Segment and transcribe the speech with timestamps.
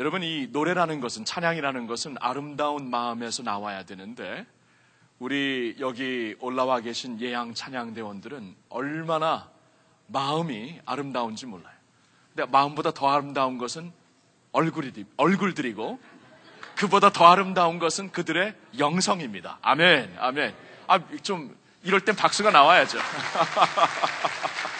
[0.00, 4.46] 여러분 이 노래라는 것은 찬양이라는 것은 아름다운 마음에서 나와야 되는데
[5.18, 9.50] 우리 여기 올라와 계신 예양 찬양대원들은 얼마나
[10.06, 11.74] 마음이 아름다운지 몰라요.
[12.34, 13.92] 근데 마음보다 더 아름다운 것은
[14.52, 16.00] 얼굴이, 얼굴들이고
[16.76, 19.58] 그보다 더 아름다운 것은 그들의 영성입니다.
[19.60, 20.54] 아멘, 아멘.
[20.86, 22.96] 아, 좀, 이럴 땐 박수가 나와야죠.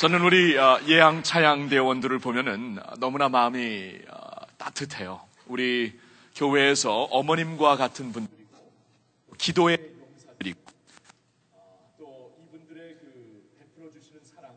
[0.00, 5.20] 저는 우리 어, 예양 차양 대원들을 보면은 너무나 마음이 어, 따뜻해요.
[5.46, 5.92] 우리
[6.34, 8.48] 교회에서 어머님과 같은 분들이고,
[9.36, 10.58] 기도의 용사들이고,
[11.98, 14.56] 또 이분들의 그 베풀어 주시는 사랑은,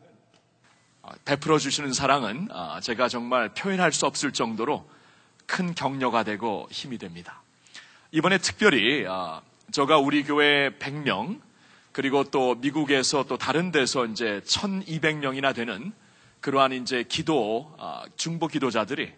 [1.02, 2.48] 어, 베풀어 주시는 사랑은
[2.80, 4.88] 제가 정말 표현할 수 없을 정도로
[5.44, 7.42] 큰 격려가 되고 힘이 됩니다.
[8.12, 9.04] 이번에 특별히,
[9.72, 11.38] 저가 우리 교회 100명,
[11.94, 15.92] 그리고 또 미국에서 또 다른 데서 이제 1200명이나 되는
[16.40, 19.12] 그러한 이제 기도, 아, 중보 기도자들이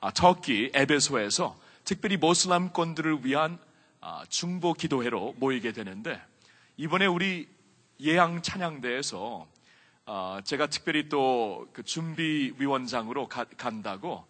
[0.00, 1.54] 아, 터키 에베소에서
[1.84, 3.58] 특별히 모슬람권들을 위한
[4.00, 6.18] 아, 중보 기도회로 모이게 되는데
[6.78, 7.46] 이번에 우리
[8.00, 9.46] 예양 찬양대에서
[10.44, 14.26] 제가 특별히 또 그 준비위원장으로 간다고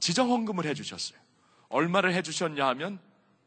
[0.00, 1.18] 지정 헌금을 해주셨어요.
[1.68, 2.98] 얼마를 해주셨냐 하면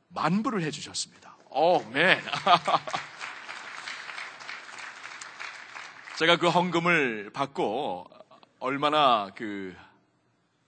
[0.09, 1.35] 만불을 해주셨습니다.
[1.49, 2.21] 오, 맨.
[6.17, 8.07] 제가 그 헌금을 받고
[8.59, 9.75] 얼마나 그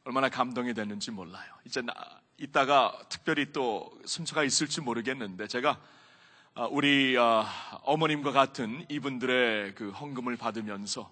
[0.03, 1.49] 얼마나 감동이 됐는지 몰라요.
[1.63, 1.93] 이제 나,
[2.37, 5.79] 이따가 특별히 또 순서가 있을지 모르겠는데 제가
[6.53, 7.45] 아, 우리 아,
[7.83, 11.09] 어머님과 같은 이분들의 그 헌금을 받으면서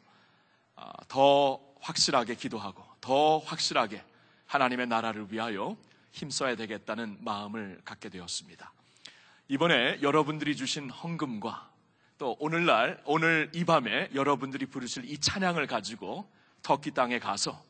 [0.76, 4.04] 아, 더 확실하게 기도하고 더 확실하게
[4.48, 5.78] 하나님의 나라를 위하여
[6.12, 8.74] 힘써야 되겠다는 마음을 갖게 되었습니다.
[9.48, 11.75] 이번에 여러분들이 주신 헌금과
[12.18, 16.30] 또 오늘날 오늘 이 밤에 여러분들이 부르실 이 찬양을 가지고
[16.62, 17.62] 터키 땅에 가서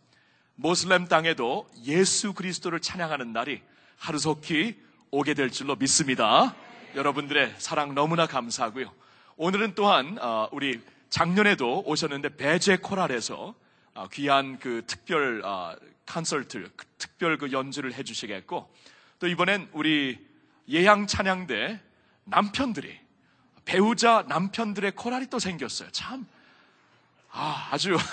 [0.53, 3.61] 모슬렘 땅에도 예수 그리스도를 찬양하는 날이
[3.97, 6.55] 하루속히 오게 될 줄로 믿습니다.
[6.93, 8.93] 여러분들의 사랑 너무나 감사하고요.
[9.37, 13.55] 오늘은 또한 어, 우리 작년에도 오셨는데 배제 코랄에서
[13.95, 15.41] 어, 귀한 그 특별
[16.05, 18.71] 컨설트, 그 특별 그 연주를 해주시겠고
[19.17, 20.19] 또 이번엔 우리
[20.69, 21.81] 예양 찬양대
[22.25, 23.04] 남편들이
[23.65, 25.89] 배우자 남편들의 코랄이 또 생겼어요.
[25.91, 26.25] 참,
[27.31, 27.97] 아, 아주.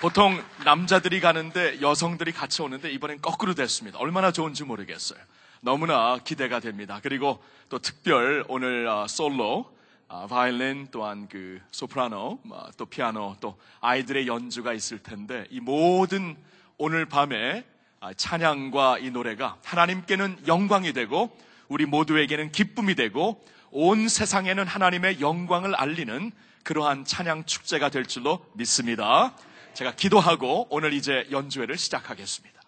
[0.00, 3.98] 보통 남자들이 가는데 여성들이 같이 오는데 이번엔 거꾸로 됐습니다.
[3.98, 5.18] 얼마나 좋은지 모르겠어요.
[5.60, 7.00] 너무나 기대가 됩니다.
[7.02, 9.74] 그리고 또 특별 오늘 아, 솔로,
[10.08, 16.36] 아, 바이올린 또한 그 소프라노, 아, 또 피아노, 또 아이들의 연주가 있을 텐데 이 모든
[16.78, 17.75] 오늘 밤에 아,
[18.16, 21.36] 찬양과 이 노래가 하나님께는 영광이 되고
[21.68, 26.30] 우리 모두에게는 기쁨이 되고 온 세상에는 하나님의 영광을 알리는
[26.62, 29.36] 그러한 찬양 축제가 될 줄로 믿습니다.
[29.74, 32.60] 제가 기도하고 오늘 이제 연주회를 시작하겠습니다.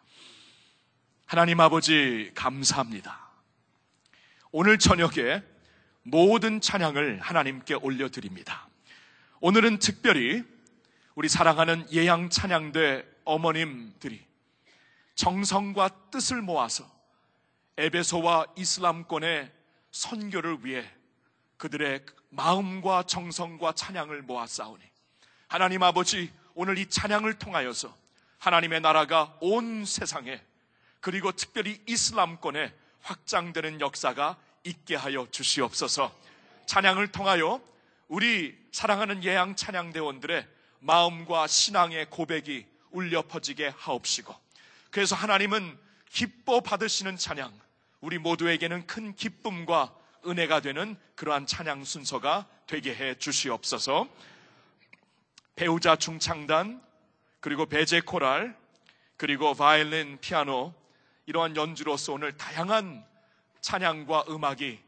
[1.27, 3.29] 하나님 아버지 감사합니다.
[4.51, 5.43] 오늘 저녁에
[6.03, 8.69] 모든 찬양을 하나님께 올려드립니다.
[9.41, 10.43] 오늘은 특별히
[11.15, 14.28] 우리 사랑하는 예양 찬양대 어머님들이
[15.19, 16.89] 정성과 뜻을 모아서
[17.77, 19.53] 에베소와 이슬람권의
[19.91, 20.89] 선교를 위해
[21.57, 24.81] 그들의 마음과 정성과 찬양을 모아 싸우니
[25.49, 27.93] 하나님 아버지 오늘 이 찬양을 통하여서
[28.39, 30.41] 하나님의 나라가 온 세상에
[31.01, 36.15] 그리고 특별히 이슬람권에 확장되는 역사가 있게 하여 주시옵소서.
[36.67, 37.61] 찬양을 통하여
[38.07, 40.47] 우리 사랑하는 예양 찬양대원들의
[40.79, 44.48] 마음과 신앙의 고백이 울려 퍼지게 하옵시고
[44.91, 45.79] 그래서 하나님은
[46.11, 47.53] 기뻐 받으시는 찬양,
[48.01, 49.95] 우리 모두에게는 큰 기쁨과
[50.27, 54.09] 은혜가 되는 그러한 찬양 순서가 되게 해 주시옵소서.
[55.57, 56.83] 배우자 중창단,
[57.41, 58.57] 그리고 배제 코랄,
[59.17, 60.75] 그리고 바이올린, 피아노,
[61.27, 63.05] 이러한 연주로서 오늘 다양한
[63.61, 64.79] 찬양과 음악이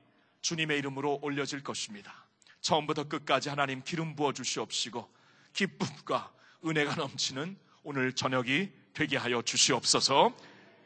[0.40, 2.24] 주님의 이름으로 올려질 것입니다.
[2.60, 5.08] 처음부터 끝까지 하나님 기름 부어 주시옵시고
[5.52, 6.32] 기쁨과
[6.64, 10.32] 은혜가 넘치는 오늘 저녁이 되게 하여 주시옵소서.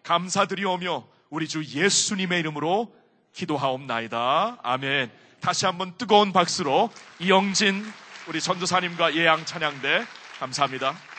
[0.03, 2.95] 감사드리오며 우리 주 예수님의 이름으로
[3.33, 4.59] 기도하옵나이다.
[4.63, 5.11] 아멘.
[5.41, 7.85] 다시 한번 뜨거운 박수로 이영진
[8.29, 10.07] 우리 전도사님과 예양 찬양대
[10.39, 11.14] 감사합니다.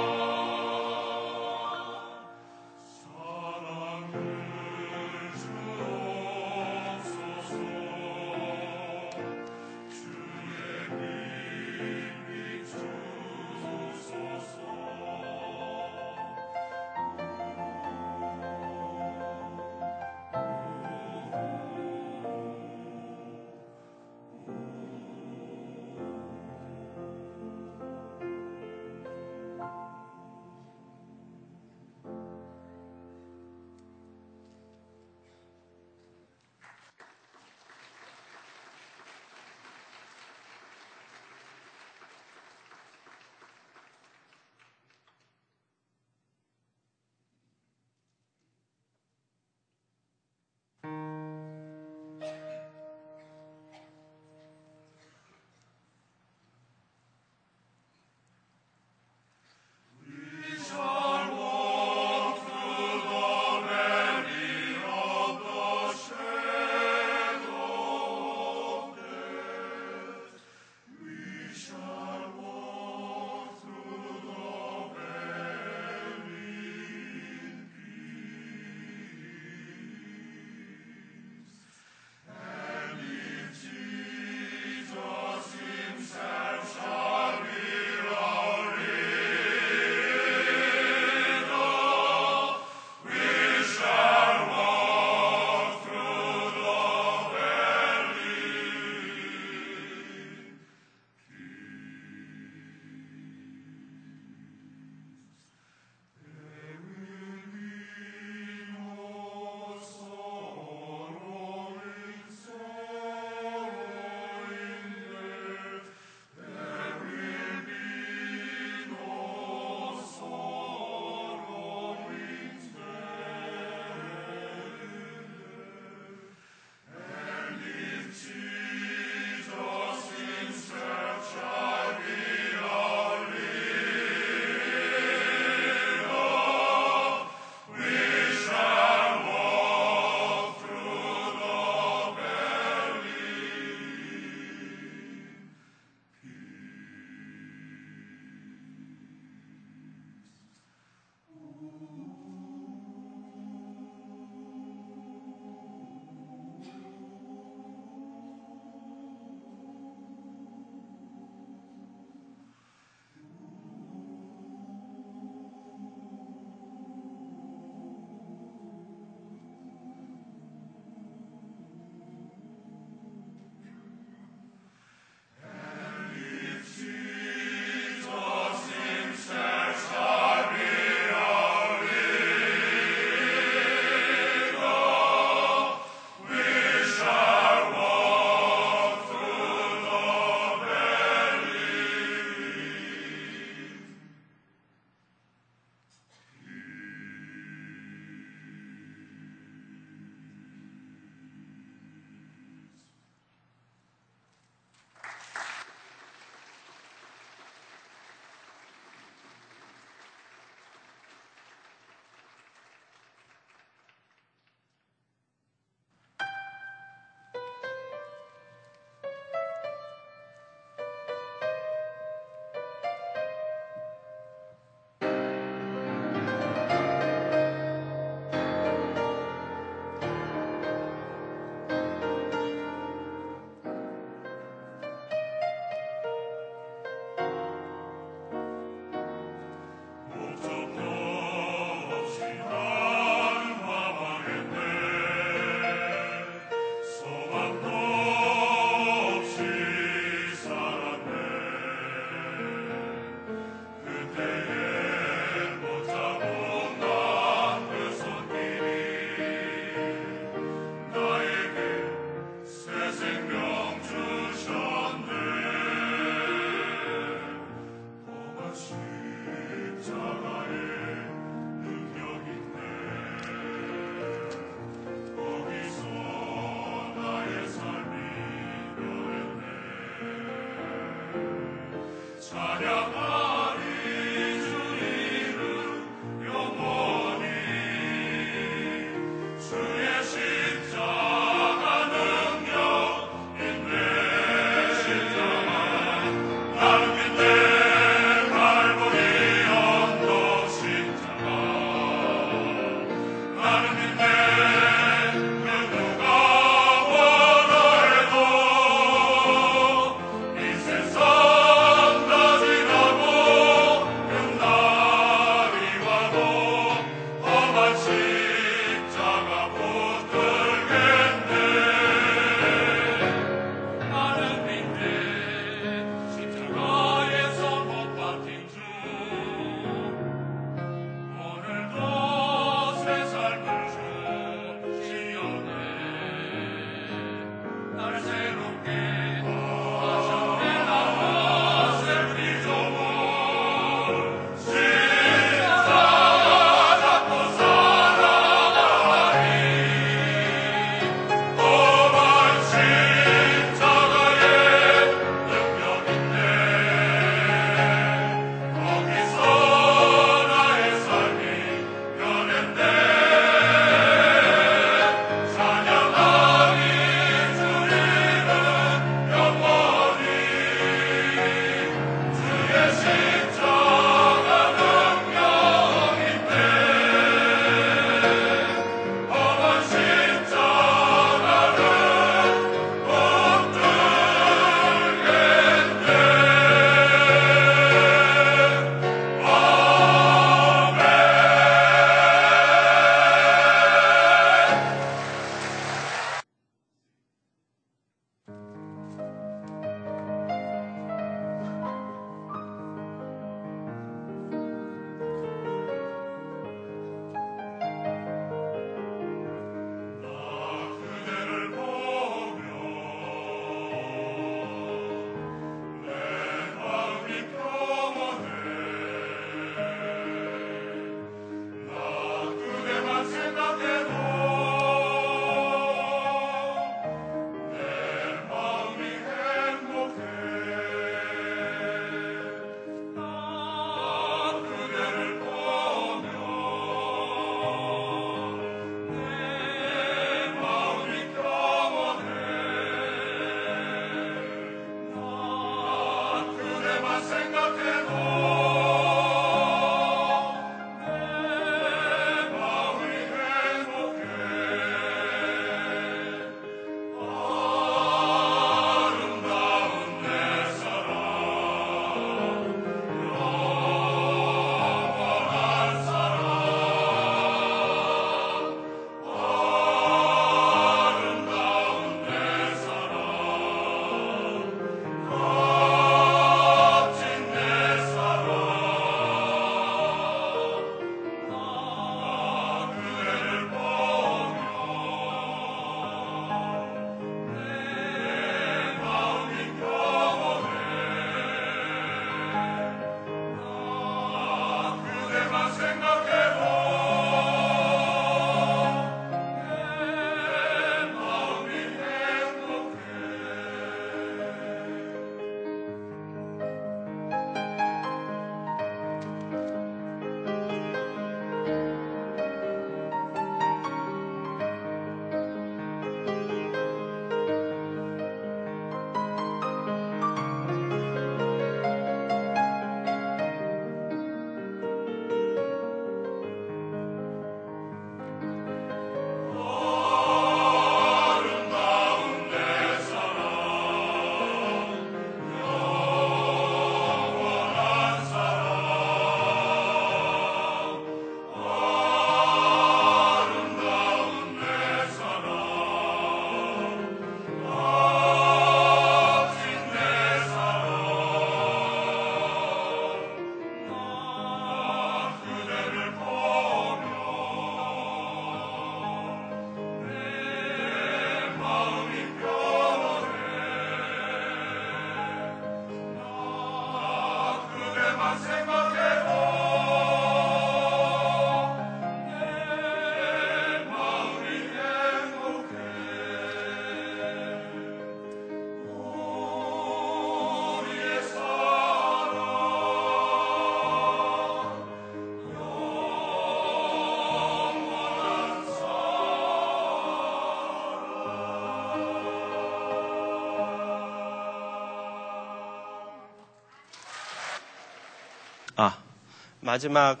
[599.58, 600.00] 마지막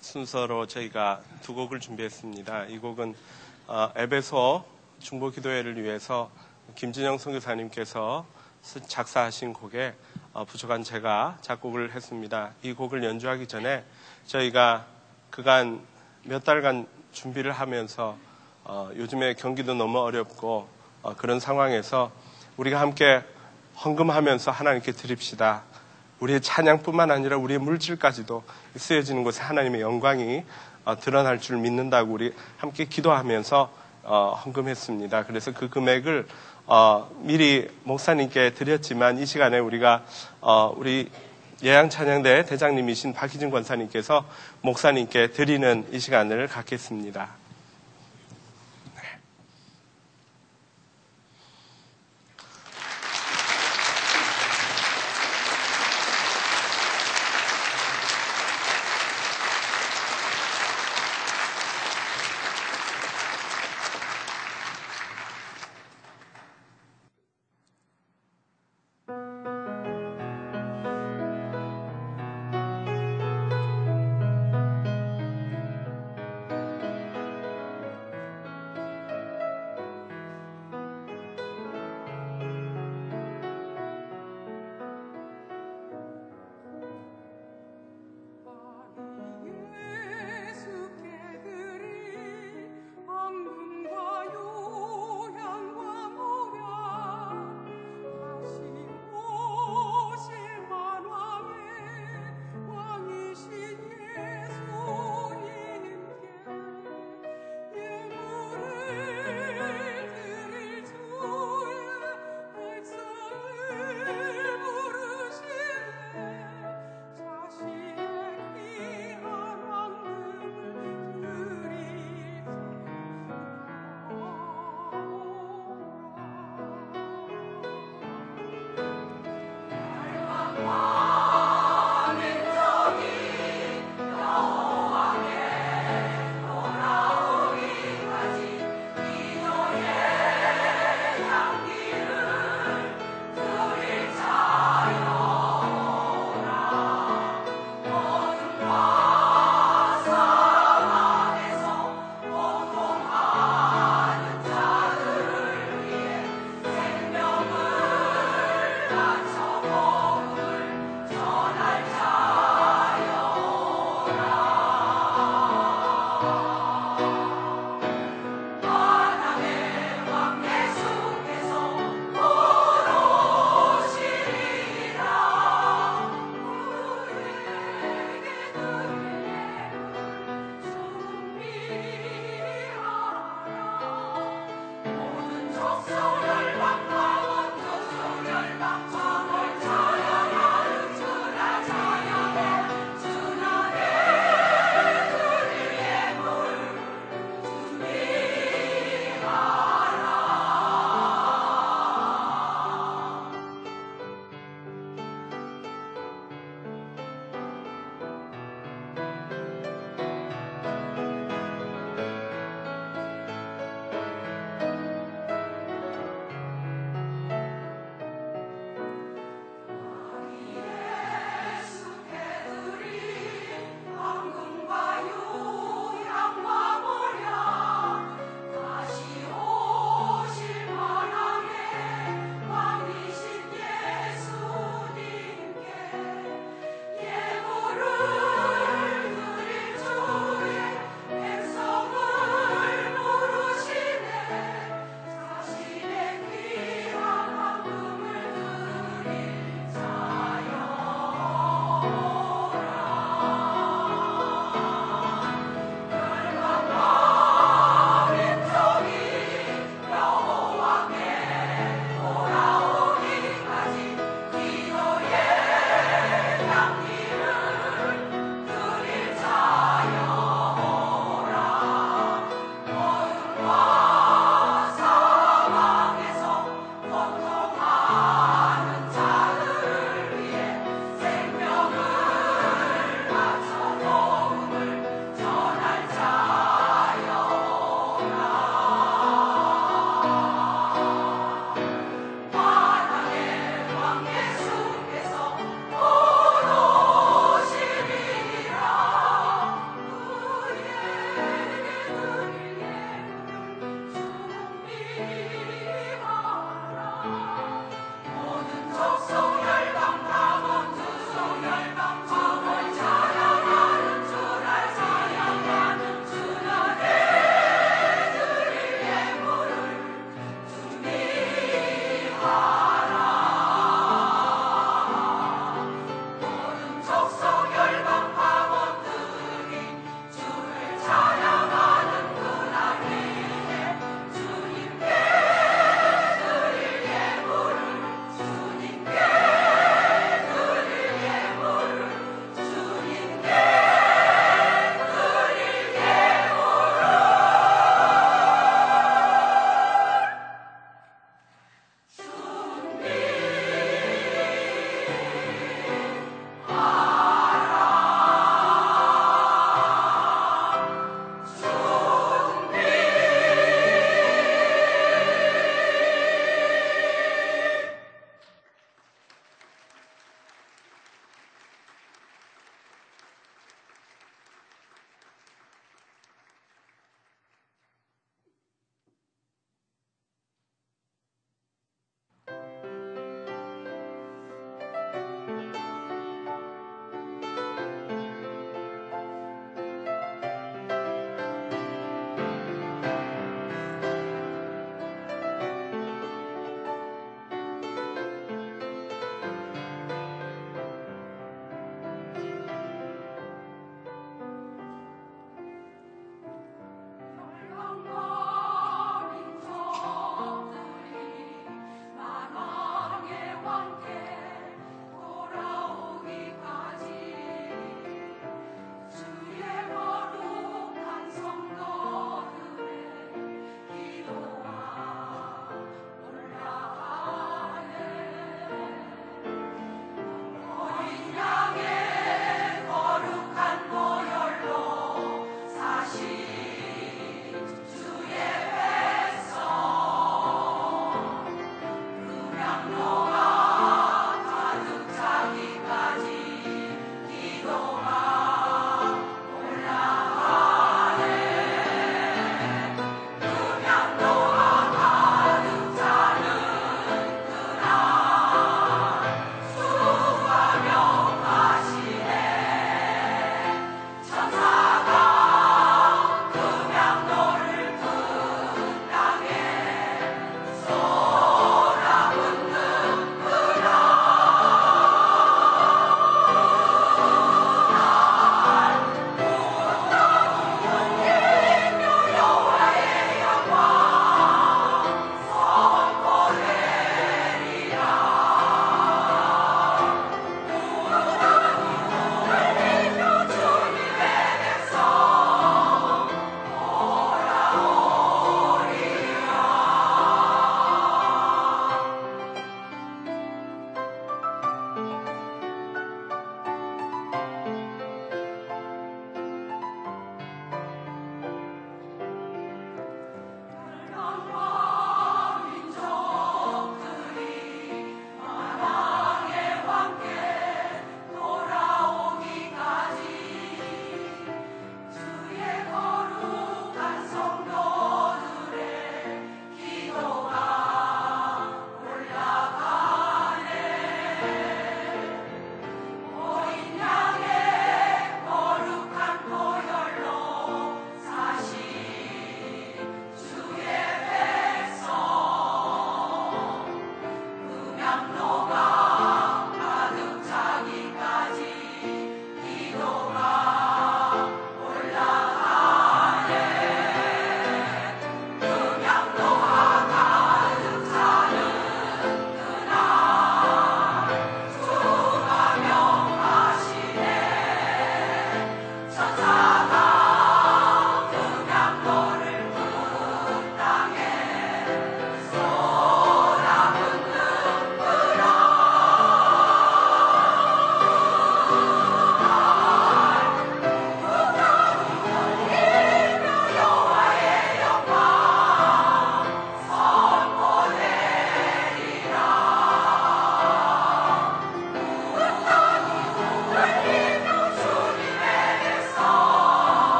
[0.00, 2.64] 순서로 저희가 두 곡을 준비했습니다.
[2.64, 3.14] 이 곡은
[3.68, 4.64] 어, 에베소
[4.98, 6.32] 중보 기도회를 위해서
[6.74, 8.26] 김진영 선교사님께서
[8.60, 9.94] 쓰- 작사하신 곡에
[10.32, 12.54] 어, 부족한 제가 작곡을 했습니다.
[12.64, 13.84] 이 곡을 연주하기 전에
[14.26, 14.84] 저희가
[15.30, 15.80] 그간
[16.24, 18.18] 몇 달간 준비를 하면서
[18.64, 20.68] 어, 요즘에 경기도 너무 어렵고
[21.02, 22.10] 어, 그런 상황에서
[22.56, 23.22] 우리가 함께
[23.76, 25.62] 헌금하면서 하나님께 드립시다.
[26.20, 28.42] 우리의 찬양뿐만 아니라 우리의 물질까지도
[28.76, 30.44] 쓰여지는 곳에 하나님의 영광이
[30.84, 33.70] 어, 드러날 줄 믿는다고 우리 함께 기도하면서
[34.04, 35.26] 어, 헌금했습니다.
[35.26, 36.26] 그래서 그 금액을
[36.66, 40.04] 어, 미리 목사님께 드렸지만 이 시간에 우리가
[40.40, 41.10] 어, 우리
[41.62, 44.24] 예양 찬양대 대장님이신 박희준 권사님께서
[44.62, 47.47] 목사님께 드리는 이 시간을 갖겠습니다.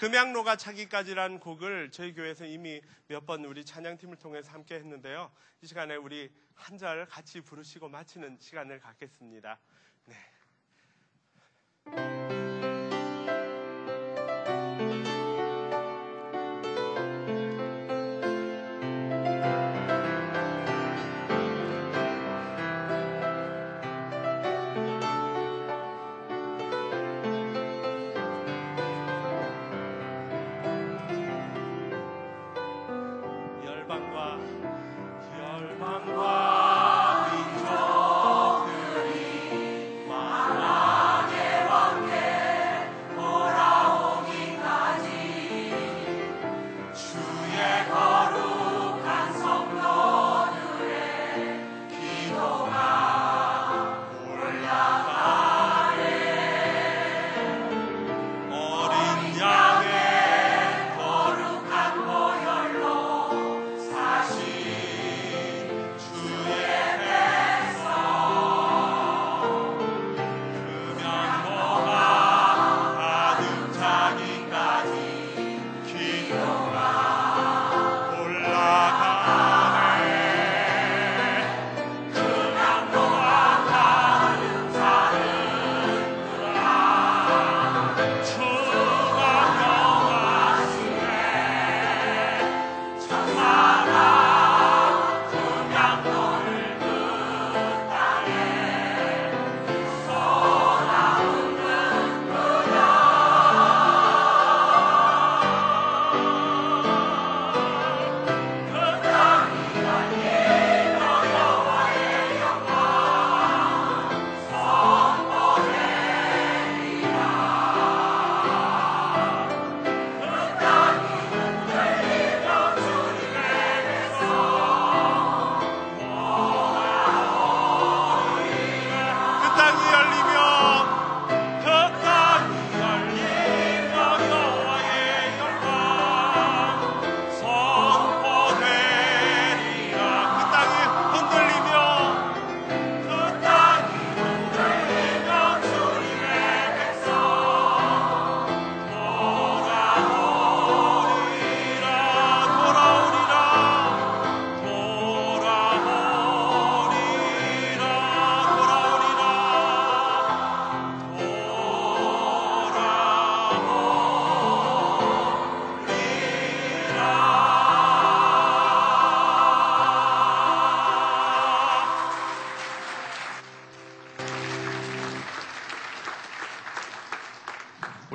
[0.00, 5.30] 금양로가 차기까지란 곡을 저희 교회에서 이미 몇 번 우리 찬양팀을 통해서 함께 했는데요.
[5.60, 9.58] 이 시간에 우리 한 절 같이 부르시고 마치는 시간을 갖겠습니다.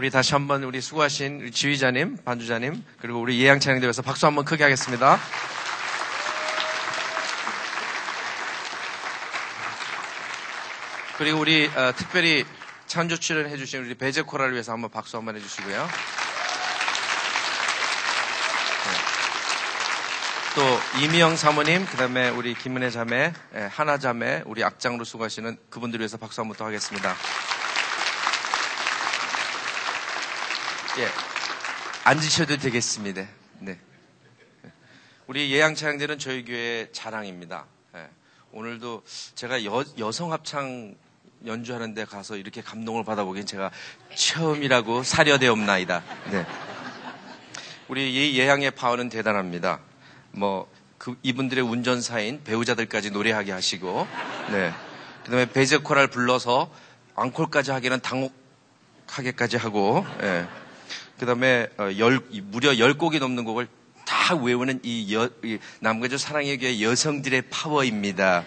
[0.05, 4.61] 우리 다시 한번 우리 수고하신 우리 지휘자님, 반주자님, 그리고 우리 예양 찬양대에서 박수 한번 크게
[4.61, 5.19] 하겠습니다.
[11.17, 12.45] 그리고 우리 어, 특별히
[12.85, 15.75] 찬조 출연해 주신 우리 베제 코라를 위해서 한번 박수 한번 해주시고요.
[15.75, 15.89] 네.
[20.53, 25.99] 또 이미영 사모님, 그 다음에 우리 김은혜 자매, 예, 하나 자매, 우리 악장으로 수고하시는 그분들
[25.99, 27.15] 위해서 박수 한번 더 하겠습니다.
[30.97, 31.07] 예,
[32.05, 33.25] 앉으셔도 되겠습니다.
[33.59, 33.77] 네.
[35.27, 37.65] 우리 예양 찬양대는 저희 교회의 자랑입니다.
[37.95, 38.07] 예.
[38.53, 39.03] 오늘도
[39.35, 40.95] 제가 여, 여성 합창
[41.45, 43.71] 연주하는 데 가서 이렇게 감동을 받아보기엔 제가
[44.15, 46.03] 처음이라고 사려되옵나이다.
[46.31, 46.45] 네.
[47.89, 49.81] 우리 이 예향의 파워는 대단합니다.
[50.31, 54.07] 뭐, 그, 이분들의 운전사인 배우자들까지 노래하게 하시고,
[54.49, 54.73] 네.
[55.25, 56.71] 그 다음에 베제코랄 불러서
[57.15, 60.47] 앙콜까지 하기는 당혹하게까지 하고, 예.
[61.19, 61.89] 그 다음에, 어,
[62.43, 63.67] 무려 열 곡이 넘는 곡을
[64.05, 68.43] 다 외우는 이, 여, 이 남가주 사랑의 교회 여성들의 파워입니다.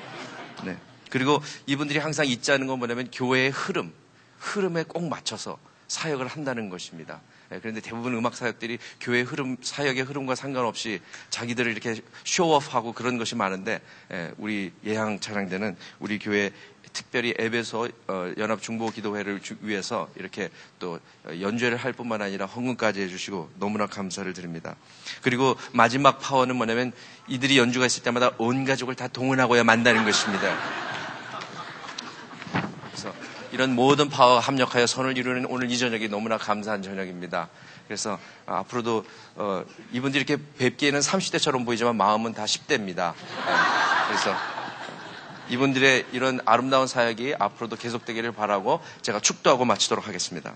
[0.64, 0.76] 네.
[1.10, 3.92] 그리고 이분들이 항상 있자는 건 뭐냐면 교회의 흐름,
[4.38, 5.58] 흐름에 꼭 맞춰서
[5.88, 7.20] 사역을 한다는 것입니다.
[7.50, 11.00] 예, 그런데 대부분 음악 사역들이 교회 흐름, 사역의 흐름과 상관없이
[11.30, 13.80] 자기들을 이렇게 쇼업하고 그런 것이 많은데,
[14.12, 16.50] 예, 우리 예향 찬양대는 우리 교회
[16.92, 20.48] 특별히 앱에서 어, 연합 중보 기도회를 주- 위해서 이렇게
[20.78, 24.74] 또 어, 연주회를 할 뿐만 아니라 헌금까지 해주시고 너무나 감사를 드립니다.
[25.22, 26.92] 그리고 마지막 파워는 뭐냐면
[27.26, 30.56] 이들이 연주가 있을 때마다 온 가족을 다 동원하고야 만다는 것입니다.
[32.90, 33.14] 그래서
[33.52, 37.48] 이런 모든 파워 합력하여 선을 이루는 오늘 이 저녁이 너무나 감사한 저녁입니다.
[37.86, 39.04] 그래서 아, 앞으로도
[39.36, 43.14] 어, 이분들이 이렇게 뵙기에는 30대처럼 보이지만 마음은 다 10대입니다.
[44.08, 44.57] 그래서
[45.48, 50.54] 이분들의 이런 아름다운 사역이 앞으로도 계속되기를 바라고 제가 축도하고 마치도록 하겠습니다.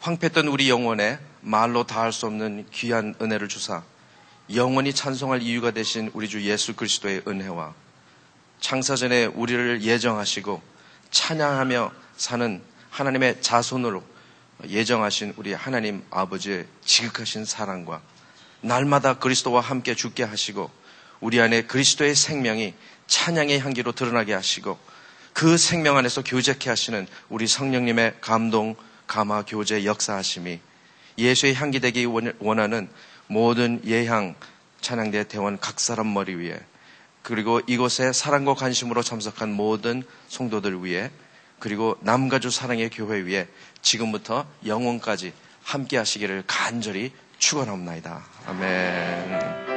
[0.00, 3.82] 황폐했던 우리 영혼에 말로 다할 수 없는 귀한 은혜를 주사
[4.52, 7.72] 영원히 찬송할 이유가 되신 우리 주 예수 그리스도의 은혜와
[8.60, 10.60] 창사전에 우리를 예정하시고
[11.10, 14.02] 찬양하며 사는 하나님의 자손으로
[14.68, 18.00] 예정하신 우리 하나님 아버지의 지극하신 사랑과
[18.60, 20.70] 날마다 그리스도와 함께 죽게 하시고
[21.22, 22.74] 우리 안에 그리스도의 생명이
[23.06, 24.78] 찬양의 향기로 드러나게 하시고
[25.32, 28.74] 그 생명 안에서 교제케 하시는 우리 성령님의 감동,
[29.06, 30.58] 감화, 교제, 역사하심이
[31.18, 32.88] 예수의 향기 되기 원- 원하는
[33.28, 34.34] 모든 예향
[34.80, 36.58] 찬양대 대원 각 사람 머리 위에
[37.22, 41.10] 그리고 이곳에 사랑과 관심으로 참석한 모든 성도들 위해
[41.60, 43.46] 그리고 남가주 사랑의 교회 위에
[43.80, 45.32] 지금부터 영원까지
[45.62, 48.24] 함께 하시기를 간절히 축원합니다.
[48.46, 49.71] 아멘.